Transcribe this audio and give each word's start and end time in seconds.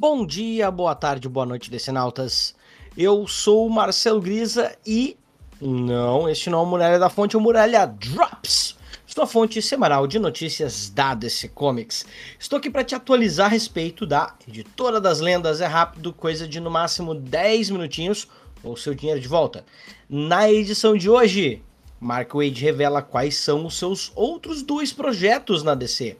Bom 0.00 0.24
dia, 0.24 0.70
boa 0.70 0.94
tarde, 0.94 1.28
boa 1.28 1.44
noite, 1.44 1.68
decenautas. 1.68 2.54
Eu 2.96 3.26
sou 3.26 3.66
o 3.66 3.68
Marcelo 3.68 4.20
Grisa 4.20 4.76
e. 4.86 5.16
Não, 5.60 6.28
este 6.28 6.48
não 6.48 6.60
é 6.60 6.62
o 6.62 6.66
Muralha 6.66 6.98
da 7.00 7.08
Fonte, 7.08 7.34
é 7.34 7.38
o 7.38 7.42
Muralha 7.42 7.84
Drops. 7.84 8.76
Sua 9.04 9.26
fonte 9.26 9.60
semanal 9.60 10.06
de 10.06 10.20
notícias 10.20 10.88
da 10.88 11.14
DC 11.14 11.48
Comics. 11.48 12.06
Estou 12.38 12.60
aqui 12.60 12.70
para 12.70 12.84
te 12.84 12.94
atualizar 12.94 13.46
a 13.46 13.48
respeito 13.48 14.06
da 14.06 14.36
Editora 14.46 15.00
das 15.00 15.18
Lendas. 15.18 15.60
É 15.60 15.66
rápido, 15.66 16.12
coisa 16.12 16.46
de 16.46 16.60
no 16.60 16.70
máximo 16.70 17.12
10 17.12 17.70
minutinhos 17.70 18.28
ou 18.62 18.76
seu 18.76 18.94
dinheiro 18.94 19.20
de 19.20 19.26
volta. 19.26 19.64
Na 20.08 20.48
edição 20.48 20.96
de 20.96 21.10
hoje, 21.10 21.60
Mark 21.98 22.32
Wade 22.34 22.62
revela 22.62 23.02
quais 23.02 23.34
são 23.34 23.66
os 23.66 23.76
seus 23.76 24.12
outros 24.14 24.62
dois 24.62 24.92
projetos 24.92 25.64
na 25.64 25.74
DC. 25.74 26.16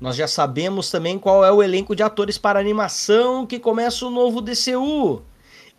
Nós 0.00 0.14
já 0.14 0.28
sabemos 0.28 0.90
também 0.90 1.18
qual 1.18 1.44
é 1.44 1.50
o 1.50 1.62
elenco 1.62 1.96
de 1.96 2.02
atores 2.02 2.38
para 2.38 2.60
animação 2.60 3.44
que 3.44 3.58
começa 3.58 4.06
o 4.06 4.10
novo 4.10 4.40
DCU. 4.40 5.22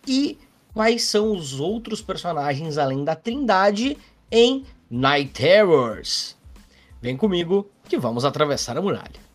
E 0.06 0.38
quais 0.74 1.04
são 1.04 1.32
os 1.32 1.58
outros 1.58 2.02
personagens 2.02 2.78
além 2.78 3.04
da 3.04 3.16
Trindade 3.16 3.96
em 4.30 4.64
Night 4.90 5.32
Terrors. 5.32 6.36
Vem 7.00 7.16
comigo 7.16 7.70
que 7.88 7.96
vamos 7.96 8.24
atravessar 8.24 8.76
a 8.76 8.82
muralha. 8.82 9.30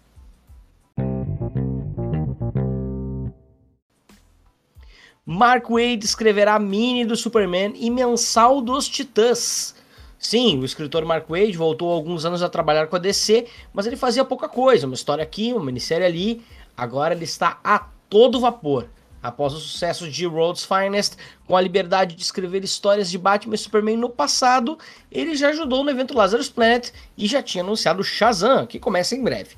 Mark 5.25 5.70
Wade 5.70 6.05
escreverá 6.05 6.59
mini 6.59 7.03
do 7.03 7.16
Superman 7.16 7.73
e 7.75 7.89
mensal 7.89 8.61
dos 8.61 8.88
Titãs. 8.88 9.73
Sim, 10.18 10.60
o 10.60 10.66
escritor 10.66 11.05
Mark 11.05 11.28
Wade 11.30 11.58
voltou 11.58 11.92
alguns 11.92 12.26
anos 12.26 12.42
a 12.42 12.50
trabalhar 12.50 12.88
com 12.88 12.96
a 12.96 13.00
DC, 13.00 13.48
mas 13.73 13.86
ele 13.86 13.95
fazia 13.95 14.26
pouca 14.26 14.50
coisa, 14.50 14.88
uma 14.88 14.95
história 14.95 15.23
aqui, 15.23 15.53
uma 15.53 15.66
minissérie 15.66 16.06
ali. 16.06 16.44
Agora 16.76 17.14
ele 17.14 17.26
está 17.26 17.59
a 17.64 17.80
todo 18.09 18.39
vapor. 18.39 18.88
Após 19.22 19.54
o 19.54 19.59
sucesso 19.59 20.08
de 20.08 20.28
World's 20.28 20.64
Finest, 20.66 21.16
com 21.48 21.58
a 21.58 21.62
liberdade 21.62 22.16
de 22.16 22.22
escrever 22.22 22.64
histórias 22.64 23.09
de 23.09 23.17
Batman 23.17 23.56
e 23.56 23.58
Superman 23.58 23.98
no 23.98 24.09
passado, 24.09 24.78
ele 25.12 25.36
já 25.36 25.50
ajudou 25.50 25.84
no 25.84 25.89
evento 25.89 26.16
Lazarus 26.16 26.48
Planet 26.48 26.92
e 27.17 27.26
já 27.26 27.42
tinha 27.42 27.64
anunciado 27.64 28.04
Shazam, 28.04 28.67
que 28.67 28.80
começa 28.80 29.16
em 29.16 29.23
breve. 29.23 29.58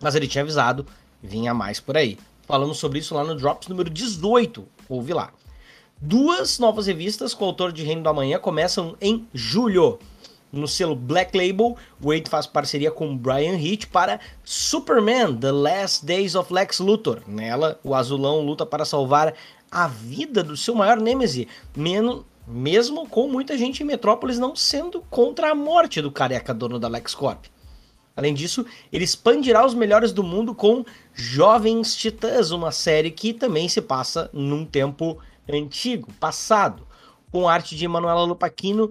Mas 0.00 0.14
ele 0.14 0.26
tinha 0.26 0.42
avisado, 0.42 0.86
vinha 1.22 1.52
mais 1.52 1.78
por 1.78 1.96
aí. 1.96 2.18
Falamos 2.46 2.78
sobre 2.78 2.98
isso 2.98 3.14
lá 3.14 3.22
no 3.22 3.34
Drops 3.34 3.68
número 3.68 3.90
18, 3.90 4.66
ouve 4.88 5.12
lá. 5.12 5.30
Duas 6.00 6.58
novas 6.58 6.86
revistas 6.86 7.32
com 7.32 7.44
o 7.44 7.48
autor 7.48 7.72
de 7.72 7.82
Reino 7.82 8.02
da 8.02 8.12
Manhã 8.12 8.38
começam 8.38 8.96
em 9.00 9.26
julho. 9.32 9.98
No 10.52 10.68
selo 10.68 10.94
Black 10.94 11.36
Label, 11.36 11.76
Wade 12.00 12.28
faz 12.28 12.46
parceria 12.46 12.90
com 12.90 13.16
Brian 13.16 13.56
Hitch 13.56 13.86
para 13.86 14.20
Superman: 14.44 15.36
The 15.36 15.50
Last 15.50 16.04
Days 16.04 16.34
of 16.34 16.52
Lex 16.52 16.78
Luthor. 16.78 17.22
Nela, 17.26 17.80
o 17.82 17.94
azulão 17.94 18.40
luta 18.40 18.66
para 18.66 18.84
salvar 18.84 19.34
a 19.70 19.88
vida 19.88 20.42
do 20.42 20.56
seu 20.56 20.74
maior 20.74 21.00
nêmese, 21.00 21.48
mesmo 22.46 23.08
com 23.08 23.26
muita 23.26 23.56
gente 23.56 23.82
em 23.82 23.86
Metrópolis 23.86 24.38
não 24.38 24.54
sendo 24.54 25.02
contra 25.10 25.50
a 25.50 25.54
morte 25.54 26.02
do 26.02 26.12
careca 26.12 26.54
dono 26.54 26.78
da 26.78 26.86
LexCorp. 26.86 27.46
Além 28.16 28.32
disso, 28.32 28.64
ele 28.92 29.04
expandirá 29.04 29.66
os 29.66 29.74
melhores 29.74 30.12
do 30.12 30.22
mundo 30.22 30.54
com 30.54 30.84
Jovens 31.12 31.96
Titãs, 31.96 32.50
uma 32.50 32.70
série 32.70 33.10
que 33.10 33.32
também 33.32 33.68
se 33.68 33.82
passa 33.82 34.30
num 34.32 34.64
tempo 34.64 35.18
antigo, 35.50 36.12
passado, 36.20 36.86
com 37.32 37.48
arte 37.48 37.74
de 37.74 37.88
Manuela 37.88 38.24
Lupaquino, 38.24 38.90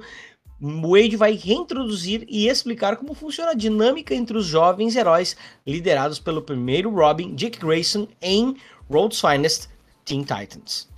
Wade 0.62 1.18
vai 1.18 1.34
reintroduzir 1.34 2.26
e 2.30 2.48
explicar 2.48 2.96
como 2.96 3.14
funciona 3.14 3.52
a 3.52 3.56
dinâmica 3.56 4.16
entre 4.16 4.38
os 4.38 4.46
jovens 4.46 4.96
heróis 4.96 5.36
liderados 5.68 6.20
pelo 6.20 6.42
primeiro 6.42 6.90
Robin, 6.90 7.36
Dick 7.36 7.60
Grayson, 7.60 8.08
em 8.22 8.56
Road's 8.90 9.20
Finest, 9.20 9.68
Teen 10.06 10.22
Titans. 10.22 10.93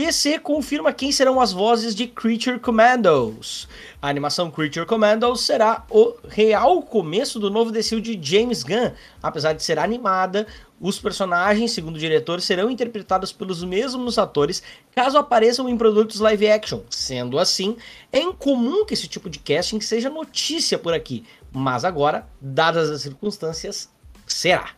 DC 0.00 0.38
confirma 0.38 0.94
quem 0.94 1.12
serão 1.12 1.38
as 1.38 1.52
vozes 1.52 1.94
de 1.94 2.06
Creature 2.06 2.58
Commandos. 2.58 3.68
A 4.00 4.08
animação 4.08 4.50
Creature 4.50 4.86
Commandos 4.86 5.42
será 5.42 5.84
o 5.90 6.14
real 6.26 6.80
começo 6.80 7.38
do 7.38 7.50
novo 7.50 7.70
DCU 7.70 8.00
de 8.00 8.18
James 8.18 8.62
Gunn. 8.62 8.92
Apesar 9.22 9.52
de 9.52 9.62
ser 9.62 9.78
animada, 9.78 10.46
os 10.80 10.98
personagens, 10.98 11.72
segundo 11.72 11.96
o 11.96 11.98
diretor, 11.98 12.40
serão 12.40 12.70
interpretados 12.70 13.30
pelos 13.30 13.62
mesmos 13.62 14.18
atores 14.18 14.62
caso 14.94 15.18
apareçam 15.18 15.68
em 15.68 15.76
produtos 15.76 16.18
live 16.18 16.48
action. 16.48 16.80
Sendo 16.88 17.38
assim, 17.38 17.76
é 18.10 18.20
incomum 18.20 18.86
que 18.86 18.94
esse 18.94 19.06
tipo 19.06 19.28
de 19.28 19.38
casting 19.38 19.82
seja 19.82 20.08
notícia 20.08 20.78
por 20.78 20.94
aqui, 20.94 21.26
mas 21.52 21.84
agora, 21.84 22.26
dadas 22.40 22.88
as 22.88 23.02
circunstâncias, 23.02 23.90
será. 24.26 24.70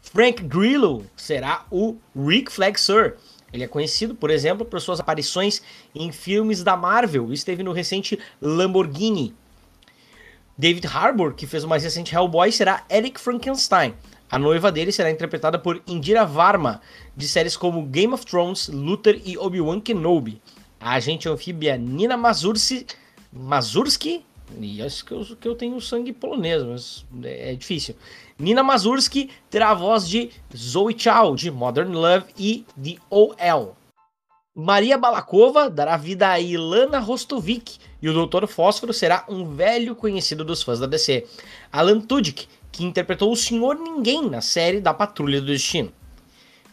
Frank 0.00 0.42
Grillo 0.44 1.04
será 1.14 1.66
o 1.70 1.96
Rick 2.16 2.50
Flexor. 2.50 3.16
Ele 3.54 3.62
é 3.62 3.68
conhecido, 3.68 4.16
por 4.16 4.30
exemplo, 4.30 4.66
por 4.66 4.80
suas 4.80 4.98
aparições 4.98 5.62
em 5.94 6.10
filmes 6.10 6.64
da 6.64 6.76
Marvel. 6.76 7.32
Esteve 7.32 7.62
no 7.62 7.70
recente 7.70 8.18
Lamborghini. 8.42 9.32
David 10.58 10.88
Harbour, 10.88 11.34
que 11.34 11.46
fez 11.46 11.62
o 11.62 11.68
mais 11.68 11.84
recente 11.84 12.12
Hellboy, 12.12 12.50
será 12.50 12.84
Eric 12.90 13.20
Frankenstein. 13.20 13.94
A 14.28 14.40
noiva 14.40 14.72
dele 14.72 14.90
será 14.90 15.08
interpretada 15.08 15.56
por 15.56 15.80
Indira 15.86 16.24
Varma, 16.24 16.80
de 17.16 17.28
séries 17.28 17.56
como 17.56 17.86
Game 17.86 18.12
of 18.12 18.26
Thrones, 18.26 18.66
Luther 18.66 19.22
e 19.24 19.38
Obi-Wan 19.38 19.80
Kenobi. 19.80 20.42
A 20.80 20.94
agente 20.94 21.28
anfíbia 21.28 21.78
Nina 21.78 22.16
Mazurski, 22.16 22.84
Mazurski 23.32 24.26
e 24.60 24.82
acho 24.82 25.04
que 25.04 25.12
eu, 25.12 25.24
que 25.40 25.48
eu 25.48 25.54
tenho 25.54 25.80
sangue 25.80 26.12
polonês, 26.12 26.62
mas 26.62 27.06
é, 27.22 27.52
é 27.52 27.54
difícil. 27.54 27.94
Nina 28.38 28.62
Mazurski 28.62 29.30
terá 29.48 29.70
a 29.70 29.74
voz 29.74 30.08
de 30.08 30.30
Zoe 30.56 30.94
Chow, 30.98 31.34
de 31.34 31.50
Modern 31.50 31.92
Love 31.92 32.26
e 32.38 32.64
de 32.76 32.98
OL. 33.08 33.76
Maria 34.54 34.96
Balakova 34.96 35.68
dará 35.68 35.96
vida 35.96 36.28
a 36.28 36.38
Ilana 36.38 37.00
Rostovic 37.00 37.78
e 38.00 38.08
o 38.08 38.26
Dr. 38.26 38.46
Fósforo 38.46 38.92
será 38.92 39.24
um 39.28 39.54
velho 39.54 39.96
conhecido 39.96 40.44
dos 40.44 40.62
fãs 40.62 40.78
da 40.78 40.86
DC, 40.86 41.26
Alan 41.72 42.00
Tudyk, 42.00 42.46
que 42.70 42.84
interpretou 42.84 43.32
o 43.32 43.36
Senhor 43.36 43.76
Ninguém 43.76 44.28
na 44.28 44.40
série 44.40 44.80
da 44.80 44.94
Patrulha 44.94 45.40
do 45.40 45.48
Destino. 45.48 45.92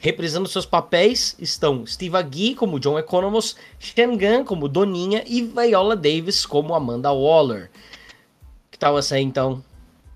Reprisando 0.04 0.50
seus 0.50 0.66
papéis 0.66 1.36
estão 1.38 1.86
Steve 1.86 2.18
Agee 2.18 2.56
como 2.56 2.80
John 2.80 2.98
Economos, 2.98 3.56
Shangan 3.80 4.44
como 4.44 4.68
Doninha 4.68 5.24
e 5.28 5.44
Viola 5.44 5.96
Davis 5.96 6.44
como 6.44 6.74
Amanda 6.74 7.14
Waller. 7.14 7.70
Que 8.72 8.80
tal 8.80 8.98
essa 8.98 9.14
aí 9.14 9.22
então? 9.22 9.64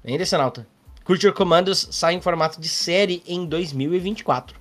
Hein, 0.04 0.18
Decenalta? 0.18 0.68
Creature 1.06 1.32
Commandos 1.32 1.88
sai 1.92 2.16
em 2.16 2.22
formato 2.22 2.60
de 2.60 2.68
série 2.68 3.22
em 3.28 3.46
2024. 3.46 4.58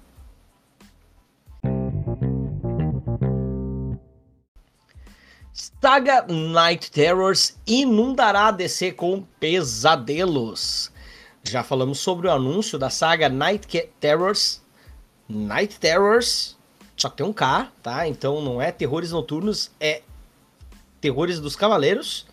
Saga 5.80 6.26
Night 6.28 6.90
Terrors 6.90 7.56
inundará 7.66 8.48
a 8.48 8.50
DC 8.50 8.92
com 8.92 9.22
pesadelos. 9.40 10.92
Já 11.42 11.62
falamos 11.62 11.98
sobre 11.98 12.28
o 12.28 12.30
anúncio 12.30 12.78
da 12.78 12.90
saga 12.90 13.30
Night 13.30 13.66
Terrors 13.98 14.62
Night 15.28 15.78
Terrors, 15.78 16.56
só 16.96 17.08
que 17.08 17.16
tem 17.16 17.26
um 17.26 17.32
K, 17.32 17.70
tá? 17.82 18.06
Então 18.06 18.42
não 18.42 18.60
é 18.60 18.70
Terrores 18.70 19.10
Noturnos, 19.10 19.70
é 19.80 20.02
Terrores 21.00 21.40
dos 21.40 21.56
Cavaleiros. 21.56 22.26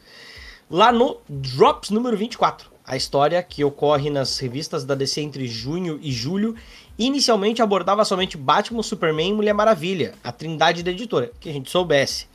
Lá 0.70 0.92
no 0.92 1.18
Drops 1.28 1.90
número 1.90 2.16
24, 2.16 2.72
a 2.86 2.96
história 2.96 3.42
que 3.44 3.64
ocorre 3.64 4.10
nas 4.10 4.38
revistas 4.40 4.84
da 4.86 4.96
DC 4.96 5.22
entre 5.22 5.48
junho 5.48 6.00
e 6.02 6.12
julho, 6.12 6.56
inicialmente 6.98 7.62
abordava 7.62 8.06
somente 8.06 8.38
Batman, 8.38 8.84
Superman 8.84 9.30
e 9.30 9.34
Mulher 9.34 9.54
Maravilha, 9.54 10.14
a 10.24 10.32
trindade 10.32 10.84
da 10.84 10.92
editora, 10.92 11.32
que 11.40 11.50
a 11.50 11.54
gente 11.54 11.70
soubesse. 11.70 12.28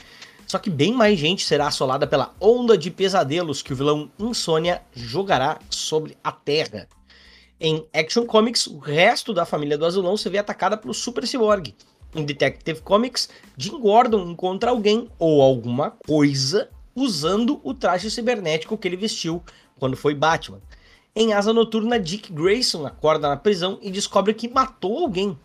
Só 0.46 0.58
que 0.58 0.70
bem 0.70 0.92
mais 0.92 1.18
gente 1.18 1.44
será 1.44 1.66
assolada 1.66 2.06
pela 2.06 2.32
onda 2.40 2.78
de 2.78 2.90
pesadelos 2.90 3.62
que 3.62 3.72
o 3.72 3.76
vilão 3.76 4.10
Insônia 4.18 4.80
jogará 4.94 5.58
sobre 5.68 6.16
a 6.22 6.30
Terra. 6.30 6.88
Em 7.58 7.86
Action 7.94 8.26
Comics, 8.26 8.66
o 8.66 8.78
resto 8.78 9.32
da 9.32 9.46
família 9.46 9.78
do 9.78 9.86
Azulão 9.86 10.14
se 10.16 10.28
vê 10.28 10.36
atacada 10.36 10.76
pelo 10.76 10.92
Super 10.92 11.26
Cyborg. 11.26 11.74
Em 12.14 12.22
Detective 12.22 12.82
Comics, 12.82 13.30
Jim 13.56 13.80
Gordon 13.80 14.28
encontra 14.28 14.70
alguém 14.70 15.08
ou 15.18 15.40
alguma 15.40 15.92
coisa 16.06 16.68
usando 16.94 17.58
o 17.64 17.72
traje 17.72 18.10
cibernético 18.10 18.76
que 18.76 18.86
ele 18.86 18.96
vestiu 18.96 19.42
quando 19.78 19.96
foi 19.96 20.14
Batman. 20.14 20.60
Em 21.14 21.32
Asa 21.32 21.50
Noturna, 21.50 21.98
Dick 21.98 22.30
Grayson 22.30 22.86
acorda 22.86 23.26
na 23.26 23.38
prisão 23.38 23.78
e 23.80 23.90
descobre 23.90 24.34
que 24.34 24.48
matou 24.48 24.98
alguém. 24.98 25.38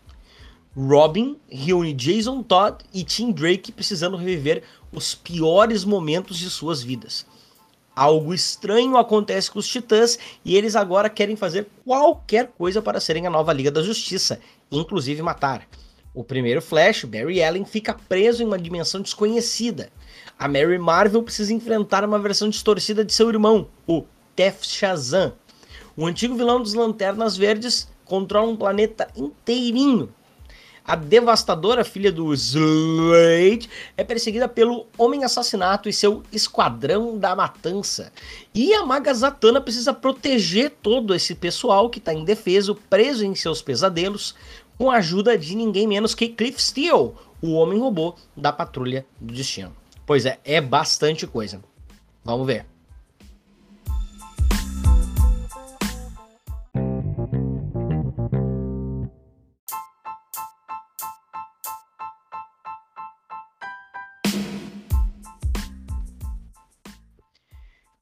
Robin 0.76 1.38
reúne 1.50 1.94
Jason 1.94 2.44
Todd 2.44 2.84
e 2.94 3.06
Tim 3.06 3.32
Drake 3.32 3.72
precisando 3.72 4.18
reviver 4.18 4.64
os 4.92 5.16
piores 5.16 5.86
momentos 5.86 6.38
de 6.38 6.50
suas 6.50 6.84
vidas. 6.84 7.26
Algo 7.96 8.34
estranho 8.34 8.96
acontece 8.96 9.52
com 9.52 9.60
os 9.60 9.68
Titãs 9.68 10.18
e 10.46 10.56
eles 10.56 10.76
agora 10.76 11.10
querem 11.10 11.36
fazer 11.36 11.68
qualquer 11.86 12.48
coisa 12.58 12.82
para 12.82 13.02
serem 13.02 13.28
a 13.28 13.30
nova 13.30 13.52
Liga 13.52 13.70
da 13.70 13.84
Justiça, 13.84 14.40
inclusive 14.72 15.22
matar. 15.22 15.68
O 16.14 16.24
primeiro 16.24 16.62
Flash, 16.62 17.06
Barry 17.06 17.42
Allen, 17.42 17.64
fica 17.64 17.94
preso 17.94 18.44
em 18.44 18.46
uma 18.46 18.60
dimensão 18.60 19.02
desconhecida. 19.02 19.90
A 20.38 20.48
Mary 20.48 20.78
Marvel 20.78 21.24
precisa 21.24 21.54
enfrentar 21.54 22.04
uma 22.04 22.20
versão 22.20 22.50
distorcida 22.50 23.06
de 23.06 23.14
seu 23.14 23.30
irmão, 23.30 23.68
o 23.88 24.04
Tef 24.36 24.66
Shazam. 24.66 25.34
O 25.96 26.06
antigo 26.06 26.36
vilão 26.36 26.62
dos 26.62 26.74
Lanternas 26.74 27.38
Verdes 27.38 27.88
controla 28.04 28.52
um 28.52 28.58
planeta 28.58 29.08
inteirinho. 29.16 30.14
A 30.86 30.96
devastadora 30.96 31.84
filha 31.84 32.12
do 32.12 32.34
Slade 32.34 33.70
é 33.96 34.04
perseguida 34.04 34.48
pelo 34.48 34.88
Homem 34.98 35.24
Assassinato 35.24 35.88
e 35.88 35.94
seu 35.94 36.24
Esquadrão 36.32 37.18
da 37.18 37.36
Matança. 37.36 38.12
E 38.54 38.74
a 38.74 38.86
Maga 38.86 39.14
Zatanna 39.14 39.62
precisa 39.62 39.94
proteger 39.94 40.72
todo 40.82 41.14
esse 41.14 41.36
pessoal 41.36 41.90
que 41.90 42.00
está 42.00 42.14
indefeso, 42.14 42.76
preso 42.90 43.24
em 43.24 43.36
seus 43.36 43.62
pesadelos, 43.62 44.36
com 44.78 44.90
a 44.90 44.96
ajuda 44.96 45.38
de 45.38 45.56
ninguém 45.56 45.88
menos 45.88 46.16
que 46.16 46.28
Cliff 46.28 46.62
Steele, 46.62 47.12
o 47.42 47.52
Homem-Robô 47.54 48.16
da 48.36 48.52
Patrulha 48.52 49.06
do 49.20 49.34
Destino. 49.34 49.76
Pois 50.06 50.26
é, 50.26 50.40
é 50.44 50.60
bastante 50.60 51.28
coisa. 51.28 51.62
Vamos 52.24 52.48
ver. 52.48 52.71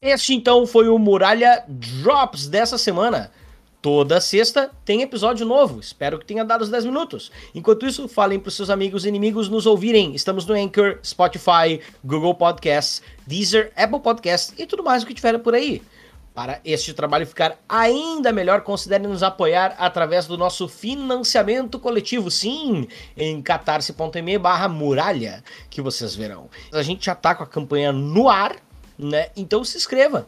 Este 0.01 0.34
então 0.34 0.66
foi 0.66 0.88
o 0.88 0.98
Muralha 0.98 1.62
Drops 1.68 2.48
dessa 2.48 2.78
semana. 2.78 3.34
Toda 3.81 4.22
sexta 4.22 4.72
tem 4.86 5.01
episódio 5.01 5.46
novo. 5.46 5.78
Espero 5.81 6.18
que 6.18 6.25
tenha 6.25 6.46
dado 6.46 6.62
os 6.62 6.69
10 6.69 6.86
minutos. 6.86 7.30
Enquanto 7.54 7.86
isso, 7.86 8.07
falem 8.07 8.40
para 8.40 8.48
os 8.48 8.56
seus 8.56 8.69
amigos 8.69 9.04
e 9.04 9.10
inimigos 9.10 9.50
nos 9.50 9.66
ouvirem. 9.66 10.16
Estamos 10.16 10.46
no 10.46 10.54
Anchor, 10.54 11.00
Spotify, 11.04 11.81
Google 12.01 12.34
Podcasts, 12.34 13.01
Deezer, 13.28 13.74
Apple 13.75 14.00
Podcasts 14.00 14.57
e 14.57 14.66
tudo 14.66 14.86
mais 14.86 15.04
o 15.04 15.06
que 15.06 15.13
tiver 15.13 15.38
por 15.40 15.54
aí. 15.54 15.81
Para 16.34 16.62
este 16.63 16.94
trabalho 16.94 17.28
ficar 17.28 17.57
ainda 17.68 18.31
melhor, 18.31 18.62
considere 18.62 19.06
nos 19.06 19.22
apoiar 19.22 19.75
através 19.78 20.25
do 20.25 20.38
nosso 20.38 20.69
financiamento 20.69 21.78
coletivo, 21.78 22.31
sim, 22.31 22.88
em 23.18 23.42
catarse.me 23.42 24.38
barra 24.38 24.69
muralha, 24.69 25.44
que 25.69 25.81
vocês 25.81 26.16
verão. 26.16 26.50
A 26.72 26.81
gente 26.84 27.06
já 27.06 27.12
está 27.12 27.36
com 27.36 27.44
a 27.44 27.48
campanha 27.48 27.92
no 27.92 28.30
ar, 28.30 28.56
né? 29.00 29.30
Então 29.36 29.63
se 29.63 29.78
inscreva. 29.78 30.28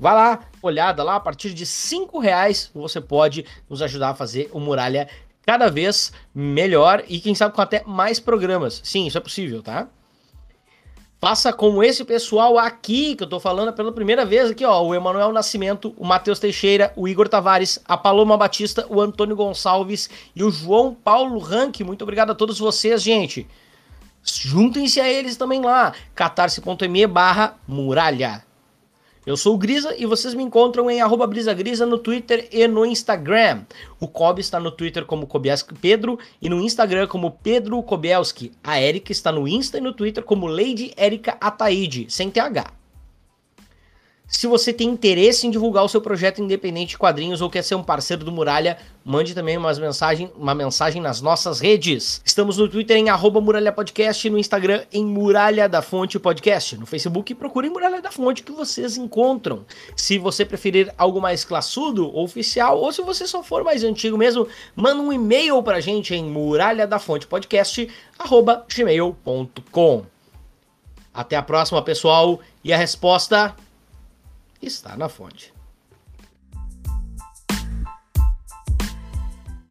Vá 0.00 0.12
lá, 0.14 0.40
olhada 0.62 1.02
lá, 1.02 1.16
a 1.16 1.20
partir 1.20 1.52
de 1.52 1.66
cinco 1.66 2.18
reais 2.18 2.70
você 2.74 3.00
pode 3.00 3.44
nos 3.68 3.82
ajudar 3.82 4.10
a 4.10 4.14
fazer 4.14 4.48
o 4.52 4.60
Muralha 4.60 5.08
cada 5.44 5.68
vez 5.68 6.12
melhor 6.34 7.02
e 7.08 7.20
quem 7.20 7.34
sabe 7.34 7.54
com 7.54 7.60
até 7.60 7.82
mais 7.84 8.20
programas. 8.20 8.80
Sim, 8.84 9.06
isso 9.06 9.18
é 9.18 9.20
possível, 9.20 9.62
tá? 9.62 9.88
Faça 11.20 11.52
como 11.52 11.82
esse 11.82 12.04
pessoal 12.04 12.56
aqui, 12.58 13.16
que 13.16 13.24
eu 13.24 13.28
tô 13.28 13.40
falando 13.40 13.72
pela 13.72 13.90
primeira 13.90 14.24
vez 14.24 14.52
aqui, 14.52 14.64
ó, 14.64 14.80
o 14.80 14.94
Emanuel 14.94 15.32
Nascimento, 15.32 15.92
o 15.96 16.06
Matheus 16.06 16.38
Teixeira, 16.38 16.92
o 16.94 17.08
Igor 17.08 17.28
Tavares, 17.28 17.80
a 17.84 17.96
Paloma 17.96 18.36
Batista, 18.36 18.86
o 18.88 19.00
Antônio 19.00 19.34
Gonçalves 19.34 20.08
e 20.36 20.44
o 20.44 20.50
João 20.50 20.94
Paulo 20.94 21.40
Rank. 21.40 21.80
Muito 21.80 22.02
obrigado 22.02 22.30
a 22.30 22.36
todos 22.36 22.56
vocês, 22.60 23.02
gente. 23.02 23.48
Juntem-se 24.22 25.00
a 25.00 25.08
eles 25.08 25.36
também 25.36 25.60
lá, 25.60 25.94
catarse.me 26.14 27.06
barra 27.06 27.56
muralha. 27.66 28.44
Eu 29.28 29.36
sou 29.36 29.54
o 29.54 29.58
Grisa 29.58 29.94
e 29.98 30.06
vocês 30.06 30.32
me 30.32 30.42
encontram 30.42 30.90
em 30.90 31.02
arroba 31.02 31.26
brisagrisa 31.26 31.84
no 31.84 31.98
Twitter 31.98 32.48
e 32.50 32.66
no 32.66 32.86
Instagram. 32.86 33.64
O 34.00 34.08
Kobe 34.08 34.40
está 34.40 34.58
no 34.58 34.70
Twitter 34.70 35.04
como 35.04 35.26
Kobielski 35.26 35.74
Pedro 35.74 36.18
e 36.40 36.48
no 36.48 36.62
Instagram 36.62 37.06
como 37.06 37.32
Pedro 37.32 37.82
Kobielski. 37.82 38.52
A 38.64 38.80
Erika 38.80 39.12
está 39.12 39.30
no 39.30 39.46
Insta 39.46 39.76
e 39.76 39.82
no 39.82 39.92
Twitter 39.92 40.24
como 40.24 40.46
Lady 40.46 40.94
Erika 40.96 41.36
Ataide, 41.40 42.06
sem 42.08 42.30
TH. 42.30 42.77
Se 44.30 44.46
você 44.46 44.74
tem 44.74 44.90
interesse 44.90 45.46
em 45.46 45.50
divulgar 45.50 45.82
o 45.82 45.88
seu 45.88 46.02
projeto 46.02 46.42
independente 46.42 46.90
de 46.90 46.98
quadrinhos 46.98 47.40
ou 47.40 47.48
quer 47.48 47.62
ser 47.62 47.76
um 47.76 47.82
parceiro 47.82 48.26
do 48.26 48.30
Muralha, 48.30 48.76
mande 49.02 49.34
também 49.34 49.56
umas 49.56 49.78
mensagem, 49.78 50.30
uma 50.36 50.54
mensagem 50.54 51.00
nas 51.00 51.22
nossas 51.22 51.60
redes. 51.60 52.20
Estamos 52.22 52.58
no 52.58 52.68
Twitter 52.68 52.98
em 52.98 53.08
arroba 53.08 53.40
Muralha 53.40 53.72
Podcast, 53.72 54.28
no 54.28 54.38
Instagram 54.38 54.84
em 54.92 55.02
Muralha 55.02 55.66
da 55.66 55.80
Fonte 55.80 56.18
Podcast. 56.18 56.76
No 56.76 56.84
Facebook 56.84 57.34
procurem 57.36 57.70
Muralha 57.70 58.02
da 58.02 58.10
Fonte 58.10 58.42
que 58.42 58.52
vocês 58.52 58.98
encontram. 58.98 59.64
Se 59.96 60.18
você 60.18 60.44
preferir 60.44 60.92
algo 60.98 61.22
mais 61.22 61.42
classudo, 61.42 62.14
oficial, 62.14 62.78
ou 62.78 62.92
se 62.92 63.00
você 63.00 63.26
só 63.26 63.42
for 63.42 63.64
mais 63.64 63.82
antigo 63.82 64.18
mesmo, 64.18 64.46
manda 64.76 65.00
um 65.00 65.10
e-mail 65.10 65.62
pra 65.62 65.80
gente 65.80 66.14
em 66.14 66.24
muralha 66.24 66.86
da 66.86 66.98
fonte 66.98 67.26
podcast 67.26 67.88
arroba 68.18 68.66
gmail.com. 68.68 70.04
Até 71.14 71.34
a 71.34 71.42
próxima, 71.42 71.80
pessoal. 71.80 72.40
E 72.62 72.74
a 72.74 72.76
resposta 72.76 73.56
está 74.60 74.96
na 74.96 75.08
fonte. 75.08 75.52